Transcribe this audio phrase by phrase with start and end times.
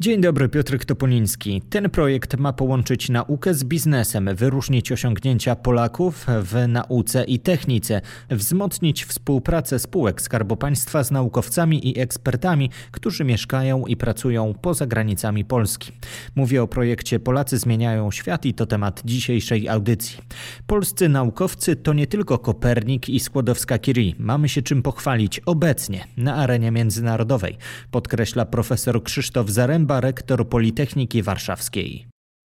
[0.00, 1.62] Dzień dobry, Piotr Topoliński.
[1.70, 8.00] Ten projekt ma połączyć naukę z biznesem, wyróżnić osiągnięcia Polaków w nauce i technice,
[8.30, 15.44] wzmocnić współpracę spółek Skarbu Państwa z naukowcami i ekspertami, którzy mieszkają i pracują poza granicami
[15.44, 15.92] Polski.
[16.34, 20.18] Mówię o projekcie Polacy zmieniają świat i to temat dzisiejszej audycji.
[20.66, 24.14] Polscy naukowcy to nie tylko Kopernik i Skłodowska-Curie.
[24.18, 27.56] Mamy się czym pochwalić obecnie na arenie międzynarodowej,
[27.90, 32.06] podkreśla profesor Krzysztof Zaręba, Gęba, rektor Politechniki Warszawskiej.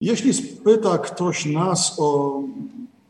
[0.00, 2.40] Jeśli spyta ktoś nas o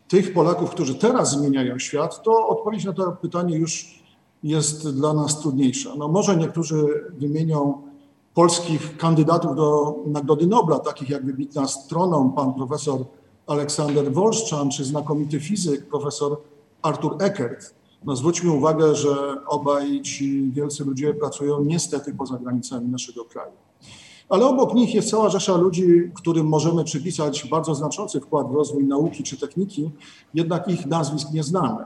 [0.08, 4.02] tych Polaków, którzy teraz zmieniają świat, to odpowiedź na to pytanie już
[4.42, 5.95] jest dla nas trudniejsza.
[5.98, 6.84] No może niektórzy
[7.18, 7.82] wymienią
[8.34, 13.04] polskich kandydatów do Nagrody Nobla, takich jak wybitna astronom, pan profesor
[13.46, 16.36] Aleksander Wolszczan, czy znakomity fizyk, profesor
[16.82, 17.74] Arthur Eckert.
[18.04, 23.52] No zwróćmy uwagę, że obaj ci wielcy ludzie pracują niestety poza granicami naszego kraju
[24.33, 28.85] ale obok nich jest cała rzesza ludzi, którym możemy przypisać bardzo znaczący wkład w rozwój
[28.85, 29.91] nauki czy techniki,
[30.35, 31.85] jednak ich nazwisk nie znamy.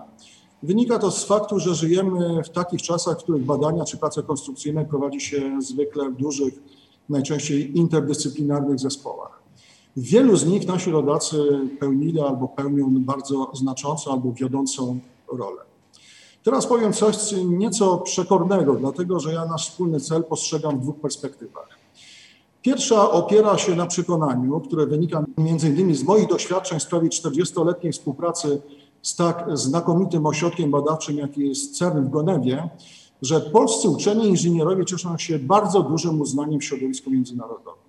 [0.63, 4.85] Wynika to z faktu, że żyjemy w takich czasach, w których badania czy prace konstrukcyjne
[4.85, 6.55] prowadzi się zwykle w dużych,
[7.09, 9.43] najczęściej interdyscyplinarnych zespołach.
[9.97, 14.99] Wielu z nich nasi rodacy pełnili albo pełnią bardzo znaczącą albo wiodącą
[15.33, 15.63] rolę.
[16.43, 21.76] Teraz powiem coś nieco przekornego, dlatego że ja nasz wspólny cel postrzegam w dwóch perspektywach.
[22.67, 25.95] Pierwsza opiera się na przekonaniu, które wynika m.in.
[25.95, 28.62] z moich doświadczeń z prawie 40-letniej współpracy
[29.03, 32.69] z tak znakomitym ośrodkiem badawczym, jaki jest CERN w Gonewie,
[33.22, 37.83] że polscy uczeni inżynierowie cieszą się bardzo dużym uznaniem w środowisku międzynarodowym.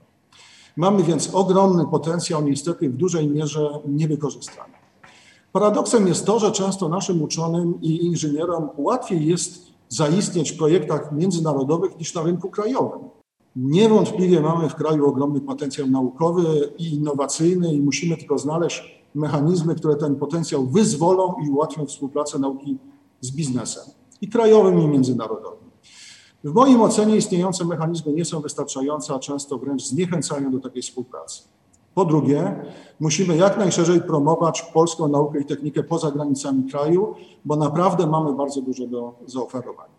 [0.75, 4.73] Mamy więc ogromny potencjał, niestety w dużej mierze niewykorzystany.
[5.51, 11.99] Paradoksem jest to, że często naszym uczonym i inżynierom łatwiej jest zaistnieć w projektach międzynarodowych
[11.99, 13.16] niż na rynku krajowym.
[13.57, 19.95] Niewątpliwie mamy w kraju ogromny potencjał naukowy i innowacyjny i musimy tylko znaleźć mechanizmy, które
[19.95, 22.77] ten potencjał wyzwolą i ułatwią współpracę nauki
[23.21, 23.83] z biznesem
[24.21, 25.69] i krajowym i międzynarodowym.
[26.43, 31.43] W moim ocenie istniejące mechanizmy nie są wystarczające, a często wręcz zniechęcają do takiej współpracy.
[31.93, 32.65] Po drugie,
[32.99, 37.15] musimy jak najszerzej promować polską naukę i technikę poza granicami kraju,
[37.45, 39.96] bo naprawdę mamy bardzo dużo do zaoferowania.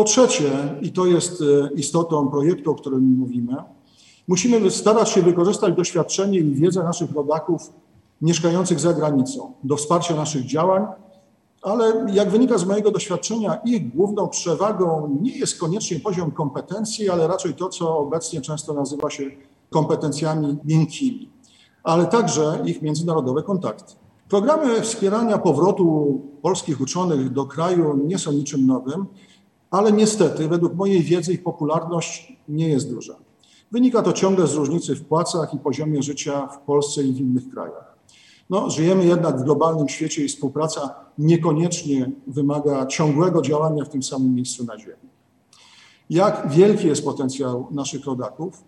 [0.00, 0.50] Po trzecie,
[0.80, 3.56] i to jest e, istotą projektu, o którym mówimy,
[4.28, 7.72] musimy starać się wykorzystać doświadczenie i wiedzę naszych rodaków
[8.22, 10.86] mieszkających za granicą do wsparcia naszych działań,
[11.62, 17.28] ale jak wynika z mojego doświadczenia, ich główną przewagą nie jest koniecznie poziom kompetencji, ale
[17.28, 19.24] raczej to, co obecnie często nazywa się
[19.70, 21.30] kompetencjami miękkimi,
[21.82, 23.94] ale także ich międzynarodowe kontakty.
[24.28, 29.06] Programy wspierania powrotu polskich uczonych do kraju nie są niczym nowym
[29.70, 33.16] ale niestety według mojej wiedzy ich popularność nie jest duża.
[33.72, 37.50] Wynika to ciągle z różnicy w płacach i poziomie życia w Polsce i w innych
[37.50, 37.94] krajach.
[38.50, 44.34] No, żyjemy jednak w globalnym świecie i współpraca niekoniecznie wymaga ciągłego działania w tym samym
[44.34, 45.10] miejscu na Ziemi.
[46.10, 48.64] Jak wielki jest potencjał naszych rodaków?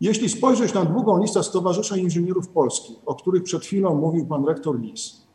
[0.00, 4.80] Jeśli spojrzeć na długą listę Stowarzyszeń Inżynierów Polskich, o których przed chwilą mówił pan rektor
[4.80, 5.26] Lis,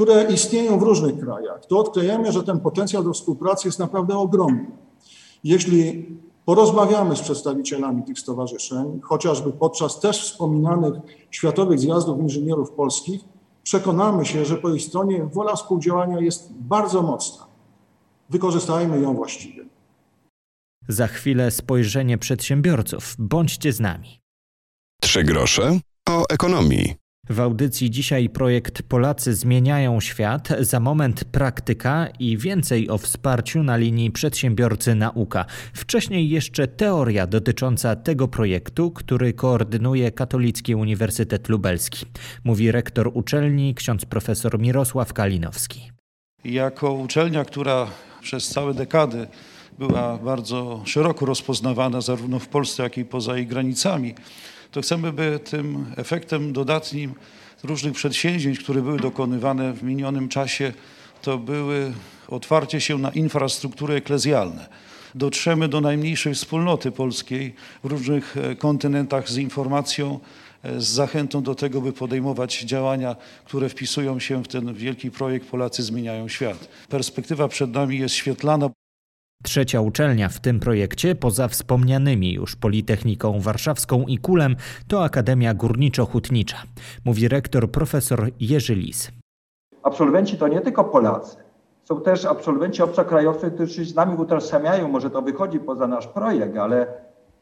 [0.00, 4.66] które istnieją w różnych krajach, to odkryjemy, że ten potencjał do współpracy jest naprawdę ogromny.
[5.44, 6.06] Jeśli
[6.44, 10.94] porozmawiamy z przedstawicielami tych stowarzyszeń, chociażby podczas też wspominanych
[11.30, 13.20] światowych zjazdów inżynierów polskich,
[13.62, 17.46] przekonamy się, że po ich stronie wola współdziałania jest bardzo mocna.
[18.30, 19.64] Wykorzystajmy ją właściwie.
[20.88, 23.14] Za chwilę spojrzenie przedsiębiorców.
[23.18, 24.20] Bądźcie z nami.
[25.00, 25.78] Trzy grosze
[26.08, 26.94] o ekonomii.
[27.30, 33.76] W audycji dzisiaj projekt Polacy zmieniają świat, za moment praktyka i więcej o wsparciu na
[33.76, 35.44] linii przedsiębiorcy nauka.
[35.74, 42.06] Wcześniej jeszcze teoria dotycząca tego projektu, który koordynuje Katolicki Uniwersytet Lubelski.
[42.44, 45.90] Mówi rektor uczelni ksiądz profesor Mirosław Kalinowski.
[46.44, 47.86] Jako uczelnia, która
[48.22, 49.26] przez całe dekady
[49.78, 54.14] była bardzo szeroko rozpoznawana zarówno w Polsce, jak i poza jej granicami,
[54.70, 57.14] to chcemy, by tym efektem dodatnim
[57.64, 60.72] różnych przedsięwzięć, które były dokonywane w minionym czasie,
[61.22, 61.92] to były
[62.28, 64.68] otwarcie się na infrastruktury eklezjalne.
[65.14, 70.20] Dotrzemy do najmniejszej wspólnoty polskiej w różnych e, kontynentach z informacją,
[70.62, 75.46] e, z zachętą do tego, by podejmować działania, które wpisują się w ten wielki projekt
[75.46, 76.68] Polacy zmieniają świat.
[76.88, 78.70] Perspektywa przed nami jest świetlana.
[79.42, 84.56] Trzecia uczelnia w tym projekcie, poza wspomnianymi już Politechniką Warszawską i Kulem,
[84.88, 86.56] to Akademia Górniczo-Hutnicza,
[87.04, 89.10] mówi rektor profesor Jerzy Lis.
[89.82, 91.36] absolwenci to nie tylko Polacy,
[91.84, 94.88] są też absolwenci obcokrajowcy, którzy się z nami utożsamiają.
[94.88, 96.86] Może to wychodzi poza nasz projekt, ale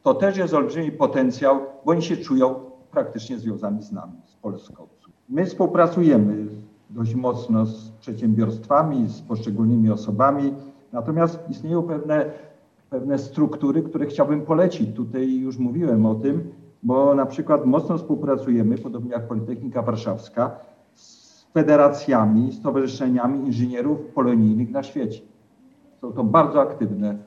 [0.03, 2.55] to też jest olbrzymi potencjał, bo oni się czują
[2.91, 4.87] praktycznie związani z nami, z Polską.
[5.29, 6.45] My współpracujemy
[6.89, 10.53] dość mocno z przedsiębiorstwami, z poszczególnymi osobami,
[10.93, 12.25] natomiast istnieją pewne,
[12.89, 14.95] pewne struktury, które chciałbym polecić.
[14.95, 16.51] Tutaj już mówiłem o tym,
[16.83, 20.51] bo na przykład mocno współpracujemy, podobnie jak Politechnika Warszawska,
[20.95, 25.21] z federacjami, stowarzyszeniami inżynierów polonijnych na świecie.
[26.01, 27.17] Są to bardzo aktywne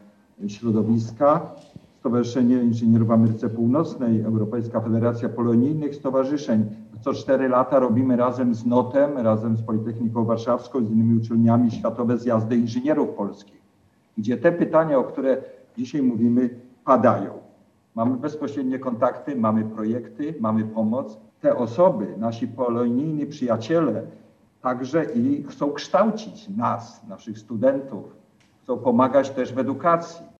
[0.46, 1.54] środowiska.
[2.02, 6.66] Stowarzyszenie Inżynierów Ameryce Północnej, Europejska Federacja Polonijnych Stowarzyszeń.
[7.00, 12.18] Co cztery lata robimy razem z NOT-em, razem z Politechniką Warszawską, z innymi uczelniami światowe
[12.18, 13.62] zjazdy inżynierów polskich,
[14.18, 15.36] gdzie te pytania, o które
[15.76, 16.50] dzisiaj mówimy,
[16.84, 17.32] padają.
[17.94, 21.18] Mamy bezpośrednie kontakty, mamy projekty, mamy pomoc.
[21.40, 24.02] Te osoby, nasi polonijni przyjaciele,
[24.62, 28.16] także i chcą kształcić nas, naszych studentów,
[28.62, 30.31] chcą pomagać też w edukacji.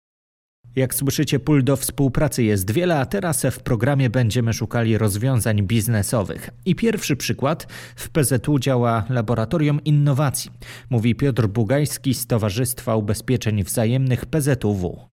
[0.76, 6.50] Jak słyszycie, pól do współpracy jest wiele, a teraz w programie będziemy szukali rozwiązań biznesowych.
[6.64, 7.66] I pierwszy przykład
[7.96, 10.50] w PZU działa Laboratorium Innowacji,
[10.90, 15.08] mówi Piotr Bugajski z Towarzystwa Ubezpieczeń Wzajemnych PZUW.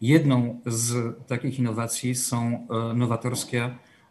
[0.00, 3.64] Jedną z takich innowacji są e, nowatorskie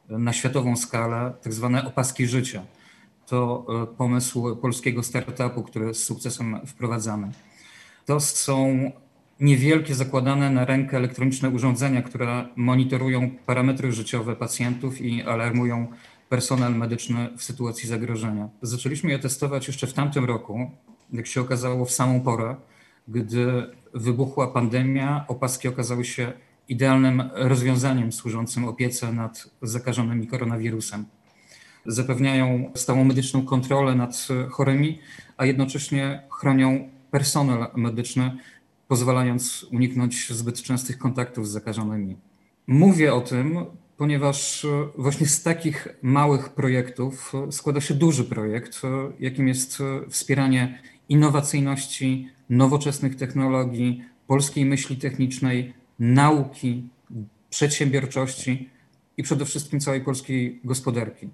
[0.10, 2.64] e, na światową skalę tak zwane opaski życia.
[3.28, 7.32] To e, pomysł polskiego startupu, który z sukcesem wprowadzamy.
[8.06, 8.92] To są
[9.42, 15.88] niewielkie zakładane na rękę elektroniczne urządzenia, które monitorują parametry życiowe pacjentów i alarmują
[16.30, 18.50] personel medyczny w sytuacji zagrożenia.
[18.62, 20.72] Zaczęliśmy je testować jeszcze w tamtym roku,
[21.14, 22.56] jak się okazało, w samą porę,
[23.08, 26.34] gdy wybuchła pandemia, opaski okazały się
[26.70, 31.06] idealnym rozwiązaniem służącym opiece nad zakażonymi koronawirusem.
[31.86, 35.00] Zapewniają stałą medyczną kontrolę nad chorymi,
[35.38, 38.38] a jednocześnie chronią personel medyczny
[38.92, 42.18] pozwalając uniknąć zbyt częstych kontaktów z zakażonymi.
[42.68, 43.66] Mówię o tym,
[43.98, 44.66] ponieważ
[44.98, 48.82] właśnie z takich małych projektów składa się duży projekt,
[49.20, 56.90] jakim jest wspieranie innowacyjności, nowoczesnych technologii, polskiej myśli technicznej, nauki,
[57.50, 58.70] przedsiębiorczości
[59.18, 61.30] i przede wszystkim całej polskiej gospodarki.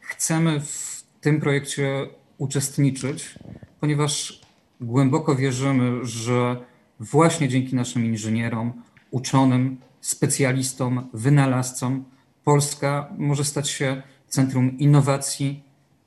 [0.00, 3.34] Chcemy w tym projekcie uczestniczyć,
[3.80, 4.40] ponieważ
[4.80, 6.56] głęboko wierzymy, że
[7.00, 12.04] właśnie dzięki naszym inżynierom, uczonym, specjalistom, wynalazcom
[12.44, 15.62] Polska może stać się centrum innowacji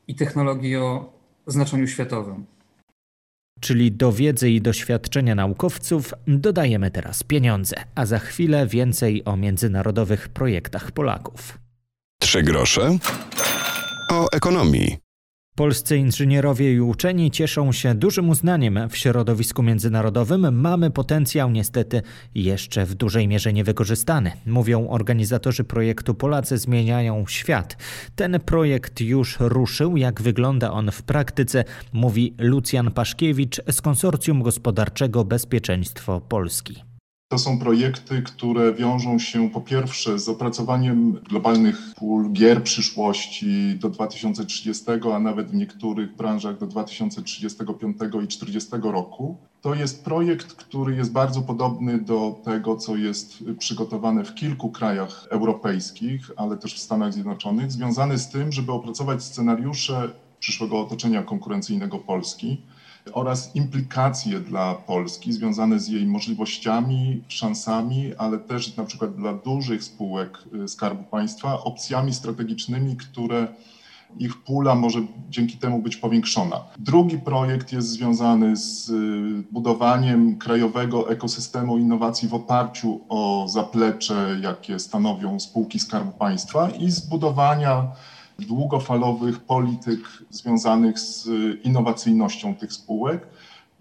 [0.07, 1.13] i technologii o
[1.47, 2.45] znaczeniu światowym.
[3.59, 10.30] Czyli do wiedzy i doświadczenia naukowców dodajemy teraz pieniądze, a za chwilę więcej o międzynarodowych
[10.30, 11.57] projektach Polaków.
[12.21, 12.97] Trzy grosze
[14.12, 15.08] o ekonomii.
[15.59, 20.61] Polscy inżynierowie i uczeni cieszą się dużym uznaniem w środowisku międzynarodowym.
[20.61, 22.01] Mamy potencjał niestety
[22.35, 24.31] jeszcze w dużej mierze niewykorzystany.
[24.45, 27.77] Mówią organizatorzy projektu Polacy zmieniają świat.
[28.15, 29.97] Ten projekt już ruszył.
[29.97, 31.63] Jak wygląda on w praktyce,
[31.94, 36.88] mówi Lucjan Paszkiewicz z Konsorcjum Gospodarczego Bezpieczeństwo Polski.
[37.31, 43.89] To są projekty, które wiążą się po pierwsze z opracowaniem globalnych pól gier przyszłości do
[43.89, 44.83] 2030,
[45.13, 49.38] a nawet w niektórych branżach do 2035 i 2040 roku.
[49.62, 55.27] To jest projekt, który jest bardzo podobny do tego, co jest przygotowane w kilku krajach
[55.29, 62.00] europejskich, ale też w Stanach Zjednoczonych, związany z tym, żeby opracować scenariusze przyszłego otoczenia konkurencyjnego
[62.00, 62.62] Polski
[63.13, 69.84] oraz implikacje dla Polski związane z jej możliwościami, szansami, ale też na przykład dla dużych
[69.84, 73.48] spółek y, Skarbu Państwa opcjami strategicznymi, które
[74.18, 75.00] ich pula może
[75.30, 76.63] dzięki temu być powiększona.
[76.80, 84.80] Drugi projekt jest związany z y, budowaniem krajowego ekosystemu innowacji w oparciu o zaplecze, jakie
[84.80, 87.92] stanowią spółki Skarbu Państwa i zbudowania
[88.39, 91.29] długofalowych polityk związanych z
[91.63, 93.27] innowacyjnością tych spółek.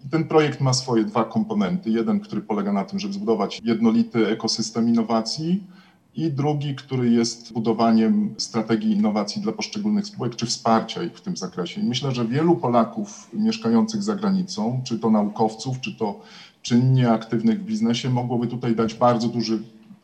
[0.05, 1.89] I ten projekt ma swoje dwa komponenty.
[1.89, 5.63] Jeden, który polega na tym, żeby zbudować jednolity ekosystem innowacji,
[6.15, 11.37] i drugi, który jest budowaniem strategii innowacji dla poszczególnych spółek, czy wsparcia ich w tym
[11.37, 11.81] zakresie.
[11.81, 16.19] I myślę, że wielu Polaków mieszkających za granicą, czy to naukowców, czy to
[16.61, 19.59] czynnie aktywnych w biznesie, mogłoby tutaj dać bardzo duży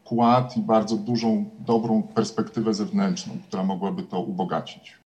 [0.05, 5.04] wkład i bardzo dużą, dobrą perspektywę zewnętrzną, która mogłaby to ubogacić.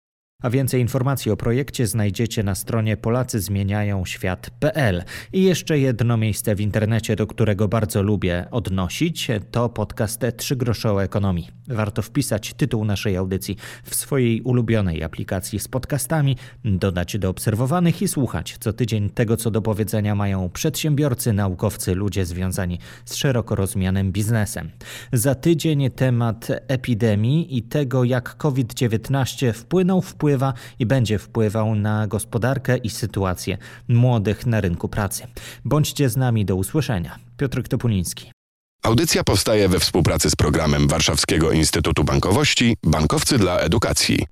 [0.42, 5.04] A więcej informacji o projekcie znajdziecie na stronie polacyzmieniają-świat.pl.
[5.34, 10.94] I jeszcze jedno miejsce w internecie, do którego bardzo lubię odnosić, to podcast 3 grosze
[10.94, 11.48] o ekonomii.
[11.68, 18.08] Warto wpisać tytuł naszej audycji w swojej ulubionej aplikacji z podcastami, dodać do obserwowanych i
[18.08, 24.12] słuchać co tydzień tego, co do powiedzenia mają przedsiębiorcy, naukowcy, ludzie związani z szeroko rozumianym
[24.12, 24.72] biznesem.
[25.14, 32.78] Za tydzień temat epidemii i tego, jak COVID-19 wpłynął, wpływa i będzie wpływał na gospodarkę
[32.78, 33.58] i sytuację
[33.88, 35.28] młodych na rynku pracy.
[35.66, 37.20] Bądźcie z nami do usłyszenia.
[37.38, 38.32] Piotr Topuliński.
[38.84, 44.26] Audycja powstaje we współpracy z programem Warszawskiego Instytutu Bankowości Bankowcy dla Edukacji.